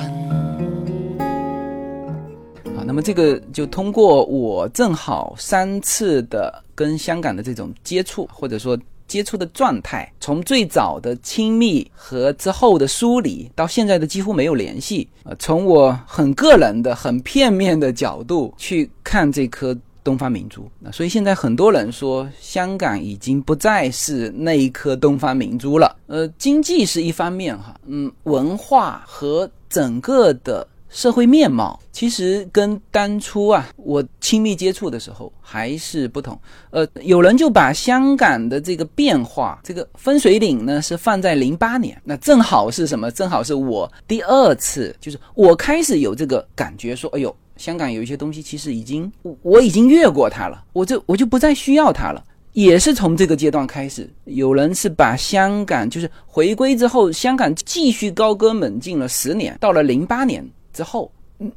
[2.86, 15.08] 那么这个就通过我正好三次的跟香港的这种接触，或者说接触的状态，从最早的亲密和之后的疏离，到现在的几乎没有联系。
[15.24, 25.96] 呃，从我很个人的、很片面的角度去看这颗东方明珠，那所以现在很多人说香港已经不再是那一颗东方明珠了。
[26.08, 30.68] 呃，经济是一方面哈，嗯，文化和整个的。
[30.96, 36.40] 社会面貌，其实跟当初啊我亲密接触的时候还是不同。
[36.70, 43.12] 呃，有人就把香港的这个变化，这个分水岭呢是放在零八年，那正好是什么？
[43.12, 52.24] 正好是我第二次，就是我开始有这个感觉，说，哎呦，香港有一些东西其实已经我已经越过它了，我就我就不再需要它了。
[52.54, 60.41] 也是从这个阶段开始，有人是把香港就是回归之后，香港继续高歌猛进了十年，到了零八年
[60.76, 61.09] 之后，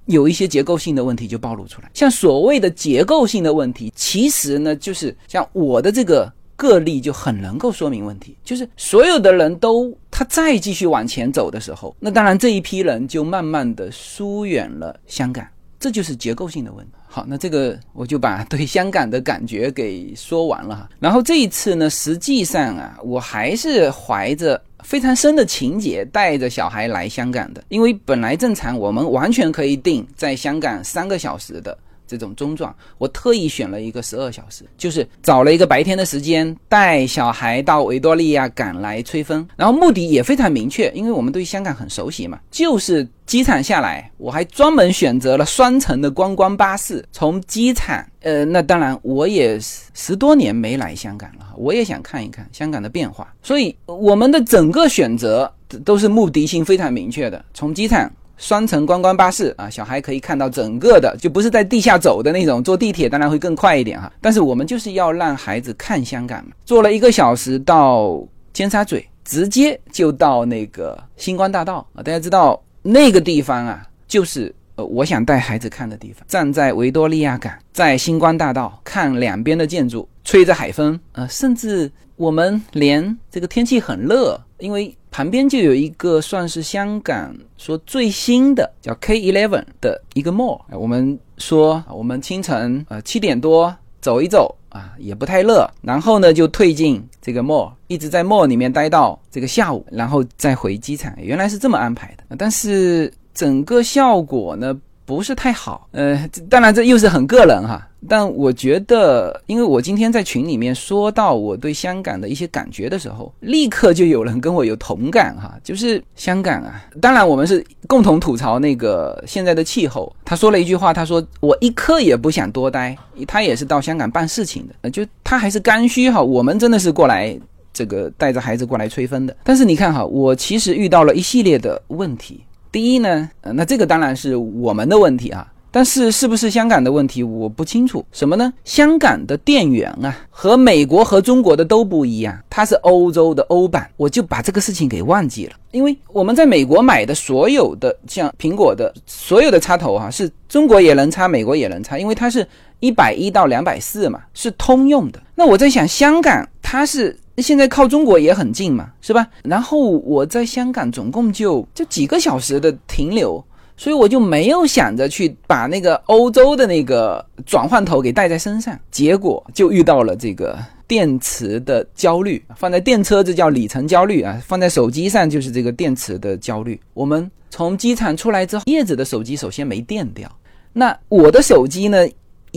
[0.07, 1.91] 有一些结构性的问题就暴露出来。
[1.93, 15.47] 像所谓的结构性的问题，其实呢，就是像我的这个个例就很能够说明问题，就是所有的人都他再继续往前走的时候，那当然这一批人就慢慢的疏远了香港，
[15.81, 16.93] 这就是结构性的问题。
[17.07, 20.89] 好，那这个我就把 对香港的感觉给说完了哈。
[20.99, 27.63] 然后这一次呢，实际上啊，我还是怀着非常深的情节，带着小孩来香港的。
[27.69, 31.77] 因为本来正常我们完全可以定在香港三个小时的
[32.09, 39.47] 这种中状，我特意选了一个十二小时，就是找了一个白天的时间，带小孩到维多利亚港来吹风。
[39.55, 43.07] 然后目的也非常明确，因为我们对香港很熟悉嘛，就是。
[43.29, 49.61] 机场下来，我还专门选择了双层的观光巴士，从机场，呃，那当然我也
[49.93, 55.53] 十多年没来香港了，我也想看一看香港的变化，所以我们的整个选择
[55.85, 57.45] 都是目的性非常明确的。
[57.53, 64.11] 从机场双层观光巴士啊，小孩可以看到整个的，就不是在地下走的那种，坐地铁当然会更快一点哈。
[64.23, 68.19] 但是我们就是要让孩子看香港嘛，坐了一个小时到
[68.55, 72.59] 尖沙咀，直接就到那个星光大道啊，大家知道。
[72.81, 76.25] 那个地方啊，就是呃，我想带孩子看的地方。
[76.29, 90.61] 站在维多利亚港，在星光大道看两边的建筑，吹着海风，呃，甚至我们连这个天气很热，因为旁边就有一个算是香港说最新的叫 K Eleven 的一个 mall。
[90.71, 94.55] 我们说，我们清晨呃七点多走一走。
[94.69, 101.11] 啊，也不太热，然后呢，就退进这个 mall，一直在 mall 里面待到这个下午，然后再回机场。
[101.17, 104.79] 原来是这么安排的，但是整个效果呢？
[105.09, 120.15] 不是太好，呃，当然这又是很个人哈，但我觉得，因为我今天在群里面说到我对香港的一些感觉的时候，立刻就有人跟我有同感哈，就是香港啊，当然我们是共同吐槽那个现在的气候。
[120.27, 122.95] 他说了一句话，他说我一刻也不想多待，
[123.27, 127.35] 他也是到香港办事情的，就他还是刚需哈，我们真的是过来
[127.73, 129.35] 这个带着孩子过来吹风的。
[129.43, 132.43] 但是你看哈，我其实遇到了一系列的问题。
[132.71, 138.05] 第一呢，那这个当然是我们的问题啊，但是是不是香港的问题，我不清楚。
[138.13, 138.53] 什么呢？
[138.65, 145.53] 香港的电源啊，和美国和中国的都不一样，它是欧洲的欧版，我就把这个事情给忘记了。
[145.71, 152.47] 因为我们在美国买的所有的像苹果的所有的插头哈，是中国也能插，美国也能插，因为它是
[152.81, 155.23] 一百一到两百四嘛，是通用的。
[155.35, 157.19] 那我在想，香港它是。
[157.39, 159.25] 现在靠中国也很近嘛，是吧？
[159.45, 163.41] 然后我在香港总共就就几个小时的停留，
[163.77, 170.59] 所以我就没有想着去把那个欧洲的那个转换头给带在身上，结果就遇到了这个
[170.89, 172.45] 电池的焦虑。
[172.57, 176.81] 放在电车这叫里程焦虑啊，放在手机上就是这个电池的焦虑。
[176.93, 180.29] 我们从机场出来之后，叶子的手机首先没电掉，
[180.73, 182.05] 那我的手机呢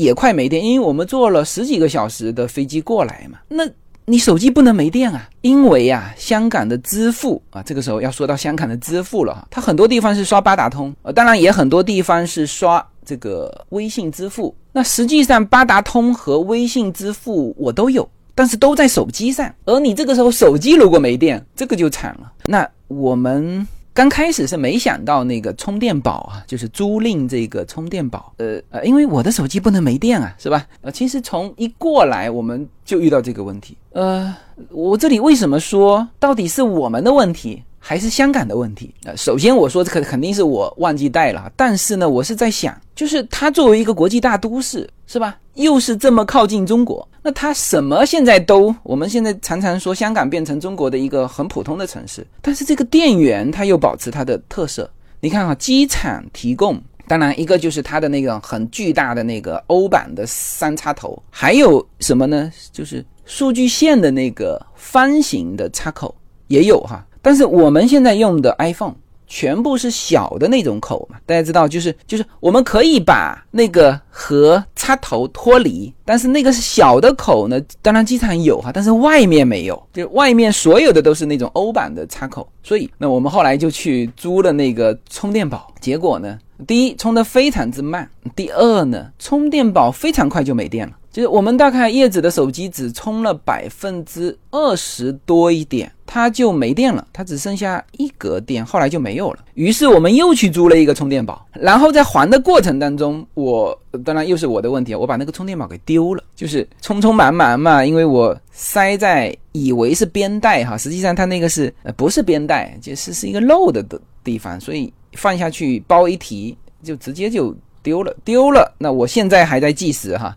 [0.01, 3.63] 也快没电，因为我们坐了十几个小时的飞机过来嘛，那。
[4.05, 14.53] 你手机不能没电啊，因为啊，香港的支付啊，这个时候要说到香港的支付了，它很多地方是刷八达通，呃，当然也很多地方是刷这个微信支付。
[14.73, 19.53] 那实际上八达通和微信支付我都有，但是都在手机上。
[19.65, 22.29] 而你这个时候手机如果没电，这个就惨了。
[22.47, 23.65] 那我们。
[24.01, 30.65] 刚开始是没想到那个充电宝啊，就是租赁这个充电宝，呃呃，因为我的手机不能没电啊，是吧？
[30.81, 33.77] 呃，其实从一过来我们就遇到这个问题。
[33.91, 34.35] 呃，
[34.71, 37.61] 我这里为什么说到底是我们的问题？
[37.83, 45.35] 还是香港的问题呃，首先我说这肯肯定是我忘记带了，但是呢，我是在想，就是它作为一个国际大都市，是吧？
[45.55, 54.89] 又是这么靠近中国，那它什么现在都，我们现在常常说香港变成中国的一个很普通的城市，但是这个电源它又保持它的特色。
[55.19, 62.51] 你看啊，机场提供，当然一个就是它的那个很巨大的那个欧版的三插头，还有什么呢？
[62.71, 66.15] 就是数据线的那个方形的插口
[66.47, 67.05] 也有哈。
[67.21, 68.95] 但是我们现在用的 iPhone
[69.27, 88.03] 全部是小的那种口嘛，大家知道，就是就是我们可以把那个和插头脱离，但是那个是小的口呢，当然机场有哈，但是外面没有，就外面所有的都是那种欧版的插口，所以那我们后来就去租了那个充电宝，结果呢，第一，充的非常之慢；
[88.35, 90.93] 第二呢，充电宝非常快就没电了。
[91.11, 99.39] 就是我们大概叶子的手机只充了百分之二十多一点，它就没电了，它只剩下一格电，后来就没有了。
[99.55, 117.53] 于是我们又去租了一个充电宝，然后在还的过程当中，我当然又是我的问题，我把那个充电宝给丢了，就是充充满满嘛，因为我塞在以为是边带哈，实际上它那个是呃不是边带，就是是一个漏的的地方，所以放下去包一提就直接就
[117.83, 118.73] 丢了，丢了。
[118.77, 120.33] 那我现在还在计时哈。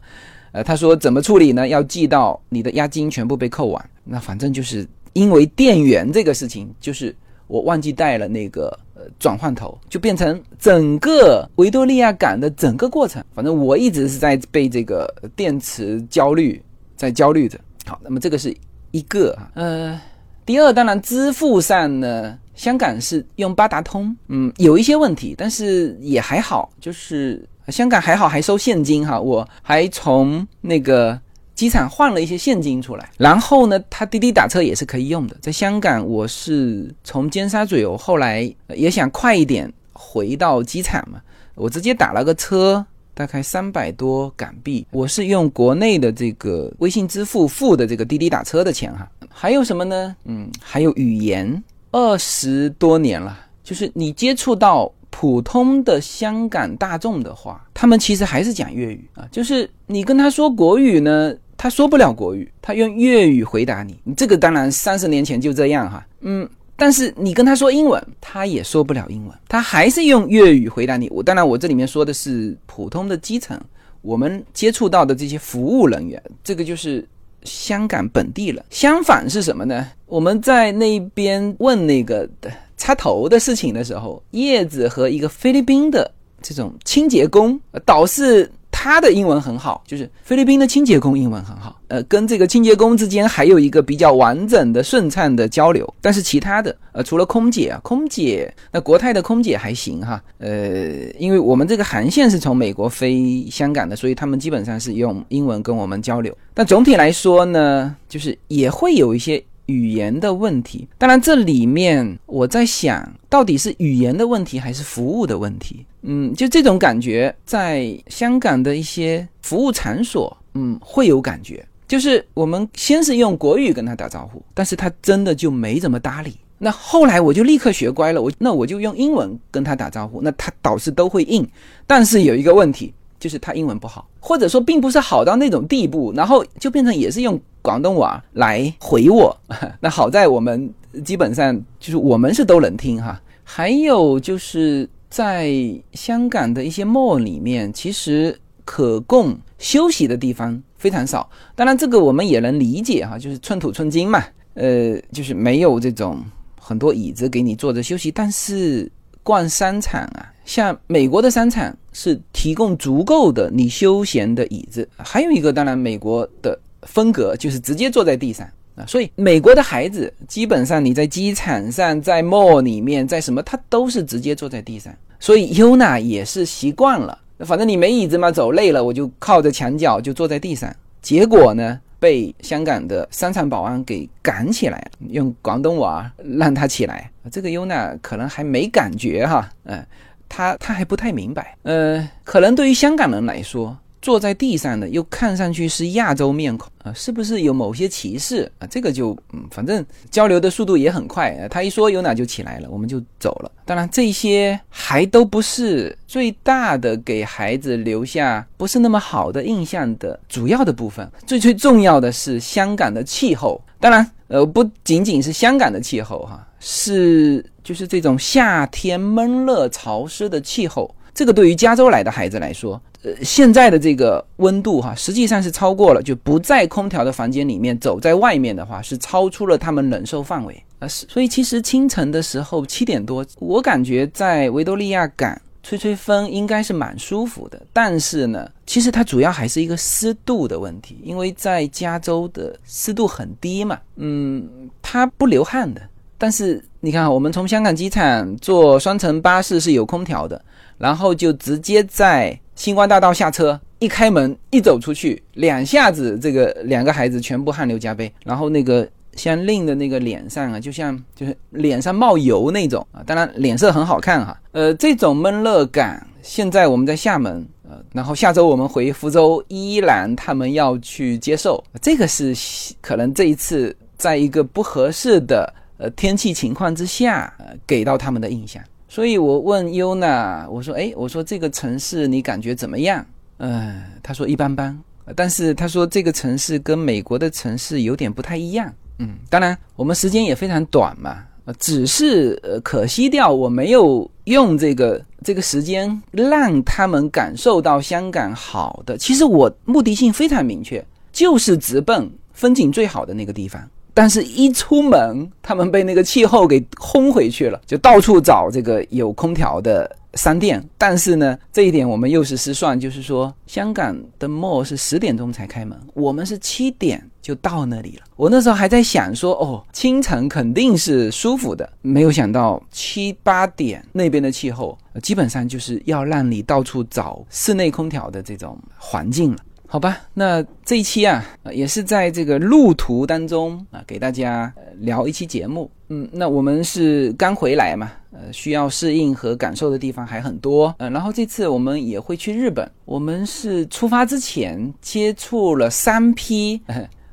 [0.54, 1.66] 呃，他说怎么处理呢？
[1.66, 3.90] 要记到你的押金全部被扣完。
[4.04, 7.12] 那反正就是因为电源这个事情，就是
[7.48, 13.20] 我忘记带了那个呃转换头，就变成整个维多利亚港的整个过程。
[13.34, 16.62] 反正我一直是在被这个电池焦虑
[16.94, 17.58] 在焦虑着。
[17.84, 18.56] 好，那么这个是
[18.92, 20.00] 一个啊，呃，
[20.46, 27.44] 第二当然支付上呢，香港是用八达通，嗯，有一些问题，但是也还好，就是。
[27.68, 31.18] 香港还好，还收现金哈，我还从那个
[31.54, 33.10] 机场换了一些现金出来。
[33.16, 35.36] 然后呢，它滴滴打车也是可以用的。
[35.40, 41.20] 在香港，我是从尖沙咀，我后来也想快一点回到机场嘛，
[41.54, 42.84] 我直接打了个车，
[43.14, 44.86] 大概三百多港币。
[44.90, 49.08] 我是用国内的这个微信支付付的这个滴滴打车的钱哈。
[49.30, 50.14] 还有什么呢？
[50.24, 51.62] 嗯，还有语言，
[51.92, 54.92] 二十多年了，就是你接触到。
[55.16, 59.24] 普通的香港大众的话，他们其实还是讲粤语啊。
[59.30, 63.96] 就是你跟他说国语呢，他说不了国语，他用粤语回答你。
[64.16, 66.46] 这个当然三十年前就这样哈，嗯。
[66.74, 71.08] 但是你跟他说英文，他也说不了英文，他还是用粤语回答你。
[71.10, 73.56] 我当然我这里面说的是普通的基层，
[74.02, 77.06] 我们接触到的这些服务人员，这个就是
[77.44, 78.64] 香港本地了。
[78.68, 79.86] 相反是什么呢？
[80.06, 82.28] 我们在那边问那个
[82.76, 86.10] 插头的事情的时候，叶子和一个菲律宾的
[86.42, 95.88] 这种清洁工，导致他的英文很好，就是菲律宾的清洁工英文很好，呃，跟这个清洁工之间还有一个比较完整的、顺畅的交流。
[96.00, 106.36] 但是其他的，呃，除了空姐啊，空姐那国泰的空姐还行哈，呃，因为我们这个航线是从美国飞香港的，所以他们基本上是用英文跟我们交流。
[106.52, 109.42] 但总体来说呢，就是也会有一些。
[109.66, 115.84] 语言的问题，当然这里面我在想到底是语言的问题还是服务的问题。
[116.02, 121.64] 嗯，就这种感觉，在香港的一些服务场所，嗯，会有感觉。
[121.88, 126.36] 就是我们先是用国语跟他打招呼，但是他真的就没怎么搭理。
[126.58, 131.46] 那后来我就立刻学乖了，我那我就用英文跟他打招呼，那他导致都会应。
[131.86, 137.40] 但是有一个问题，就是他英文不好，或者说并不是好到那种地步，然后就变成也是用。
[137.64, 139.34] 广东话来回我，
[139.80, 140.70] 那好在我们
[141.02, 143.18] 基本上就是我们是都能听哈。
[143.42, 145.50] 还有就是在
[145.94, 151.26] 香港的一些 mall 里面，其实可供休息的地方非常少。
[151.54, 156.22] 当然这个我们也能理解哈，就是寸土寸金嘛，呃，就是没有这种
[156.60, 158.10] 很多椅子给你坐着休息。
[158.10, 158.90] 但是
[159.22, 164.86] 逛商场啊，像美国的商场是提供足够的你休闲的椅子。
[164.98, 166.60] 还有一个，当然美国的。
[166.86, 174.92] 风格就是直接坐在地上啊，所以美国的孩子基本上你在机场上、在 mall 里面、在什么，他都是直接坐在地上。
[175.20, 180.74] 所以 Yuna 也是习惯了，反正你没椅子嘛，走累了我就靠着墙角就坐在地上。
[181.00, 187.10] 结果呢，被香港的商场保安给赶起来，用广东话让他起来。
[187.30, 189.86] 这个 Yuna 可能还没感觉哈，嗯，
[190.28, 193.78] 他他还不太明白，呃，可能对于香港人来说。
[194.04, 198.66] 坐在地上的又看上去是亚洲面孔啊，是不是有某些歧视啊？
[198.66, 203.50] 这个就嗯，反正交流的速度也很快啊，他一说有哪就起来了，我们就走了。
[203.64, 213.58] 当然这些还都不是最大的给孩子留下不是那么好的印象的主要的部分，最最重要的是香港的气候。
[213.80, 220.94] 当然，呃，不仅仅是香港的气候哈，是就是这种夏天闷热潮湿的气候。
[221.14, 230.88] 这个对于加州来的孩子来说，呃，现在的这个温度哈，实际上是超过了，就不在空调的房间里面，走在外面的话，是超出了他们忍受范围啊。
[230.88, 237.60] 是，所以其实清晨的时候七点多，我感觉在维多利亚港吹吹风应该是蛮舒服的。
[237.74, 244.48] 但是呢，其实它主要还是一个湿度的问题，因为在加州的湿度很低嘛，嗯，
[244.80, 245.82] 它不流汗的。
[246.16, 250.42] 但是你看，我们从香港机场坐双层巴士是有空调的。
[250.78, 264.40] 然后就直接在星光大道下车，一开门一走出去，两下子这个两个孩子全部汗流浃背，然后那个像令的那个脸上啊，就像就是脸上冒油那种啊，当然脸色很好看哈。
[264.52, 272.34] 呃，这种闷热感现在我们在厦门，呃，然后下周我们回福州，依然他们要去接受，这个是
[272.80, 278.62] 可能这一次在一个不合适的呃天气情况之下，呃，给到他们的印象。
[278.94, 283.04] 所以我问优娜，我说，哎，我说这个城市你感觉怎么样？
[283.38, 284.78] 嗯，他说一般般，
[285.16, 288.72] 但是他说这个城市跟美国的城市有点不太一样。
[289.00, 291.24] 嗯，当然我们时间也非常短嘛。
[291.58, 298.96] 只是呃，可惜掉我没有用这个这个时间让他们感受到香港好的。
[298.96, 303.68] 其实我目的性非常明确，就是直奔风景最好的那个地方。
[303.94, 310.62] 但是，一出门，他们被那个气候给轰回去了，就到处找这个有空调的商店。
[310.76, 318.02] 但是呢，这一点我们又是失算，就是说，香港的 mall 是十点钟才开门，我们是七点就到那里了。
[318.16, 329.38] 我那时候还在想说，哦，清晨肯定是舒服的，没有想到七八点那边的气候，基本上就是要让你到处找室内空调的这种环境了。
[329.74, 335.68] 好吧，那这一期啊，也是在这个路途当中啊，给大家聊一期节目。
[335.88, 340.72] 嗯，那我们是刚回来嘛，呃，需要适应和感受的地方还很多。
[340.78, 346.62] 嗯，然后这次我们也会去日本，我们是出发之前接触了三批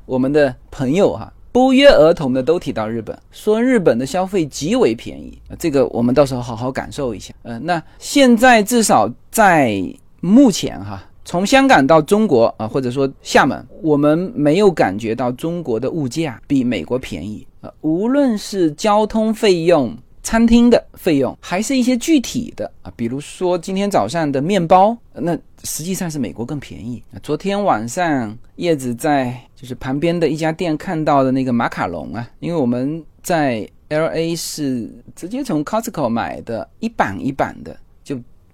[0.06, 5.36] 我们的朋友哈，不约而同的都提到日本，说日本的消费极为便宜。
[5.58, 7.34] 这个我们到时候好好感受一下。
[7.42, 9.82] 嗯，那现在至少在
[10.20, 11.02] 目前哈。
[11.24, 17.72] 从香港到中国啊，或者说厦门，我们没有感觉到中国的物价比美国便宜啊。
[17.80, 27.02] 无论是交通费用、餐厅的费用，还是一些具体的啊，比如说今天早上的面包，那实际上是美国更便宜。
[27.22, 37.76] 昨天晚上叶子在就是旁边的一家店看到的那个马卡龙啊，因为我们在 L A 是直接从 Costco 买的，一板一板的，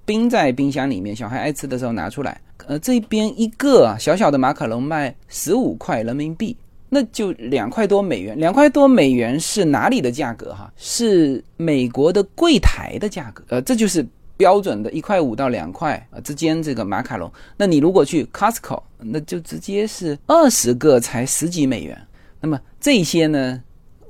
[0.08, 2.40] 冰在冰箱里面，小孩爱吃的时候拿出来。
[2.66, 6.56] 呃，这边一个小小的马卡龙卖十五块人民币，
[6.88, 8.34] 那就两块多美元。
[8.38, 10.72] 两块多美元是哪里的价格哈？
[10.78, 13.44] 是美国的柜台的价格。
[13.48, 14.06] 呃，这就是
[14.38, 17.30] 标准的一块五到两块啊之间这个马卡龙。
[17.58, 22.00] 那你如果去 Costco，那就直接是二十个才十几美元。
[22.40, 23.62] 那么这些呢？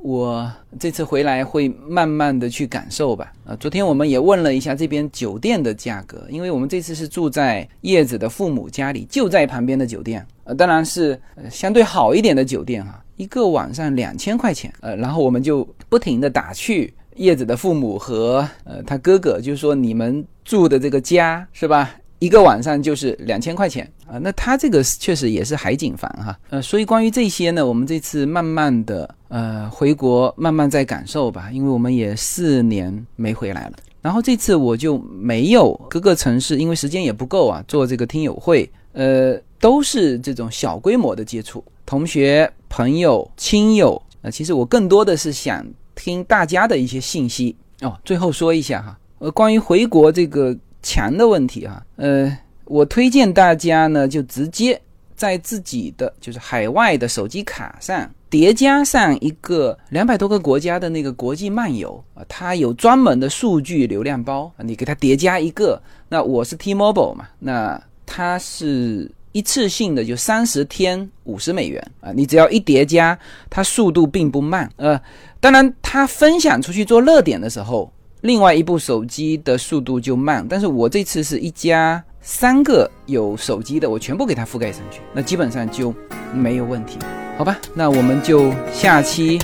[0.09, 0.51] 我
[0.81, 3.31] 这次回来会慢慢的去感受吧。
[3.45, 21.95] 啊，昨天我们也问了一下这边酒店的价格，因为我们这次是住在叶子的父母家里，就在旁边的酒店，呃，当然是相对好一点的酒店哈，一个晚上两千块钱，呃，然后我们就不停的打趣叶子的父母和呃他哥哥，就是说你们住的这个家是吧？
[22.21, 33.75] 一个晚上就是两千块钱啊，那他这个确实也是海景房哈，呃，所以关于这些呢，我们这次慢慢的呃回国，慢慢在感受吧，因为我们也四年没回来了。
[34.03, 45.65] 然后这次我就没有各个城市，因为时间也不够啊，做这个听友会，呃，都是这种小规模的接触，同学、朋友、亲友，呃，其实我更多的是想
[45.95, 47.97] 听大家的一些信息哦。
[48.05, 50.57] 最后说一下哈，呃，关于回国这个。
[50.83, 54.81] 强的问题啊，呃，我推荐大家呢，就直接
[55.17, 65.81] 在自己的就是海外的手机卡上叠加上一个两百多个国家的那个国际漫游啊，它有专门的数据流量包，你给它叠加一个。
[66.09, 73.19] 那我是 T-Mobile 嘛，那它是一次性的就三十天五十美元啊，你只要一叠加，
[73.51, 74.71] 它速度并不慢。
[74.77, 75.01] 呃，
[75.41, 77.93] 当然它分享出去做热点的时候。
[78.23, 85.95] 另外一部手机的速度就慢但是我这次是一家三个有手机的我全部给它覆盖上去那基本上就
[86.35, 86.99] 没有问题
[87.37, 87.57] 好吧？
[87.73, 89.39] 那我们就下期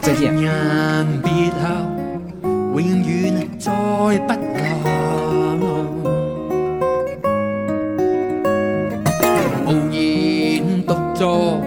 [0.00, 0.32] 再见。
[0.32, 0.40] 无
[9.90, 11.60] 言独坐。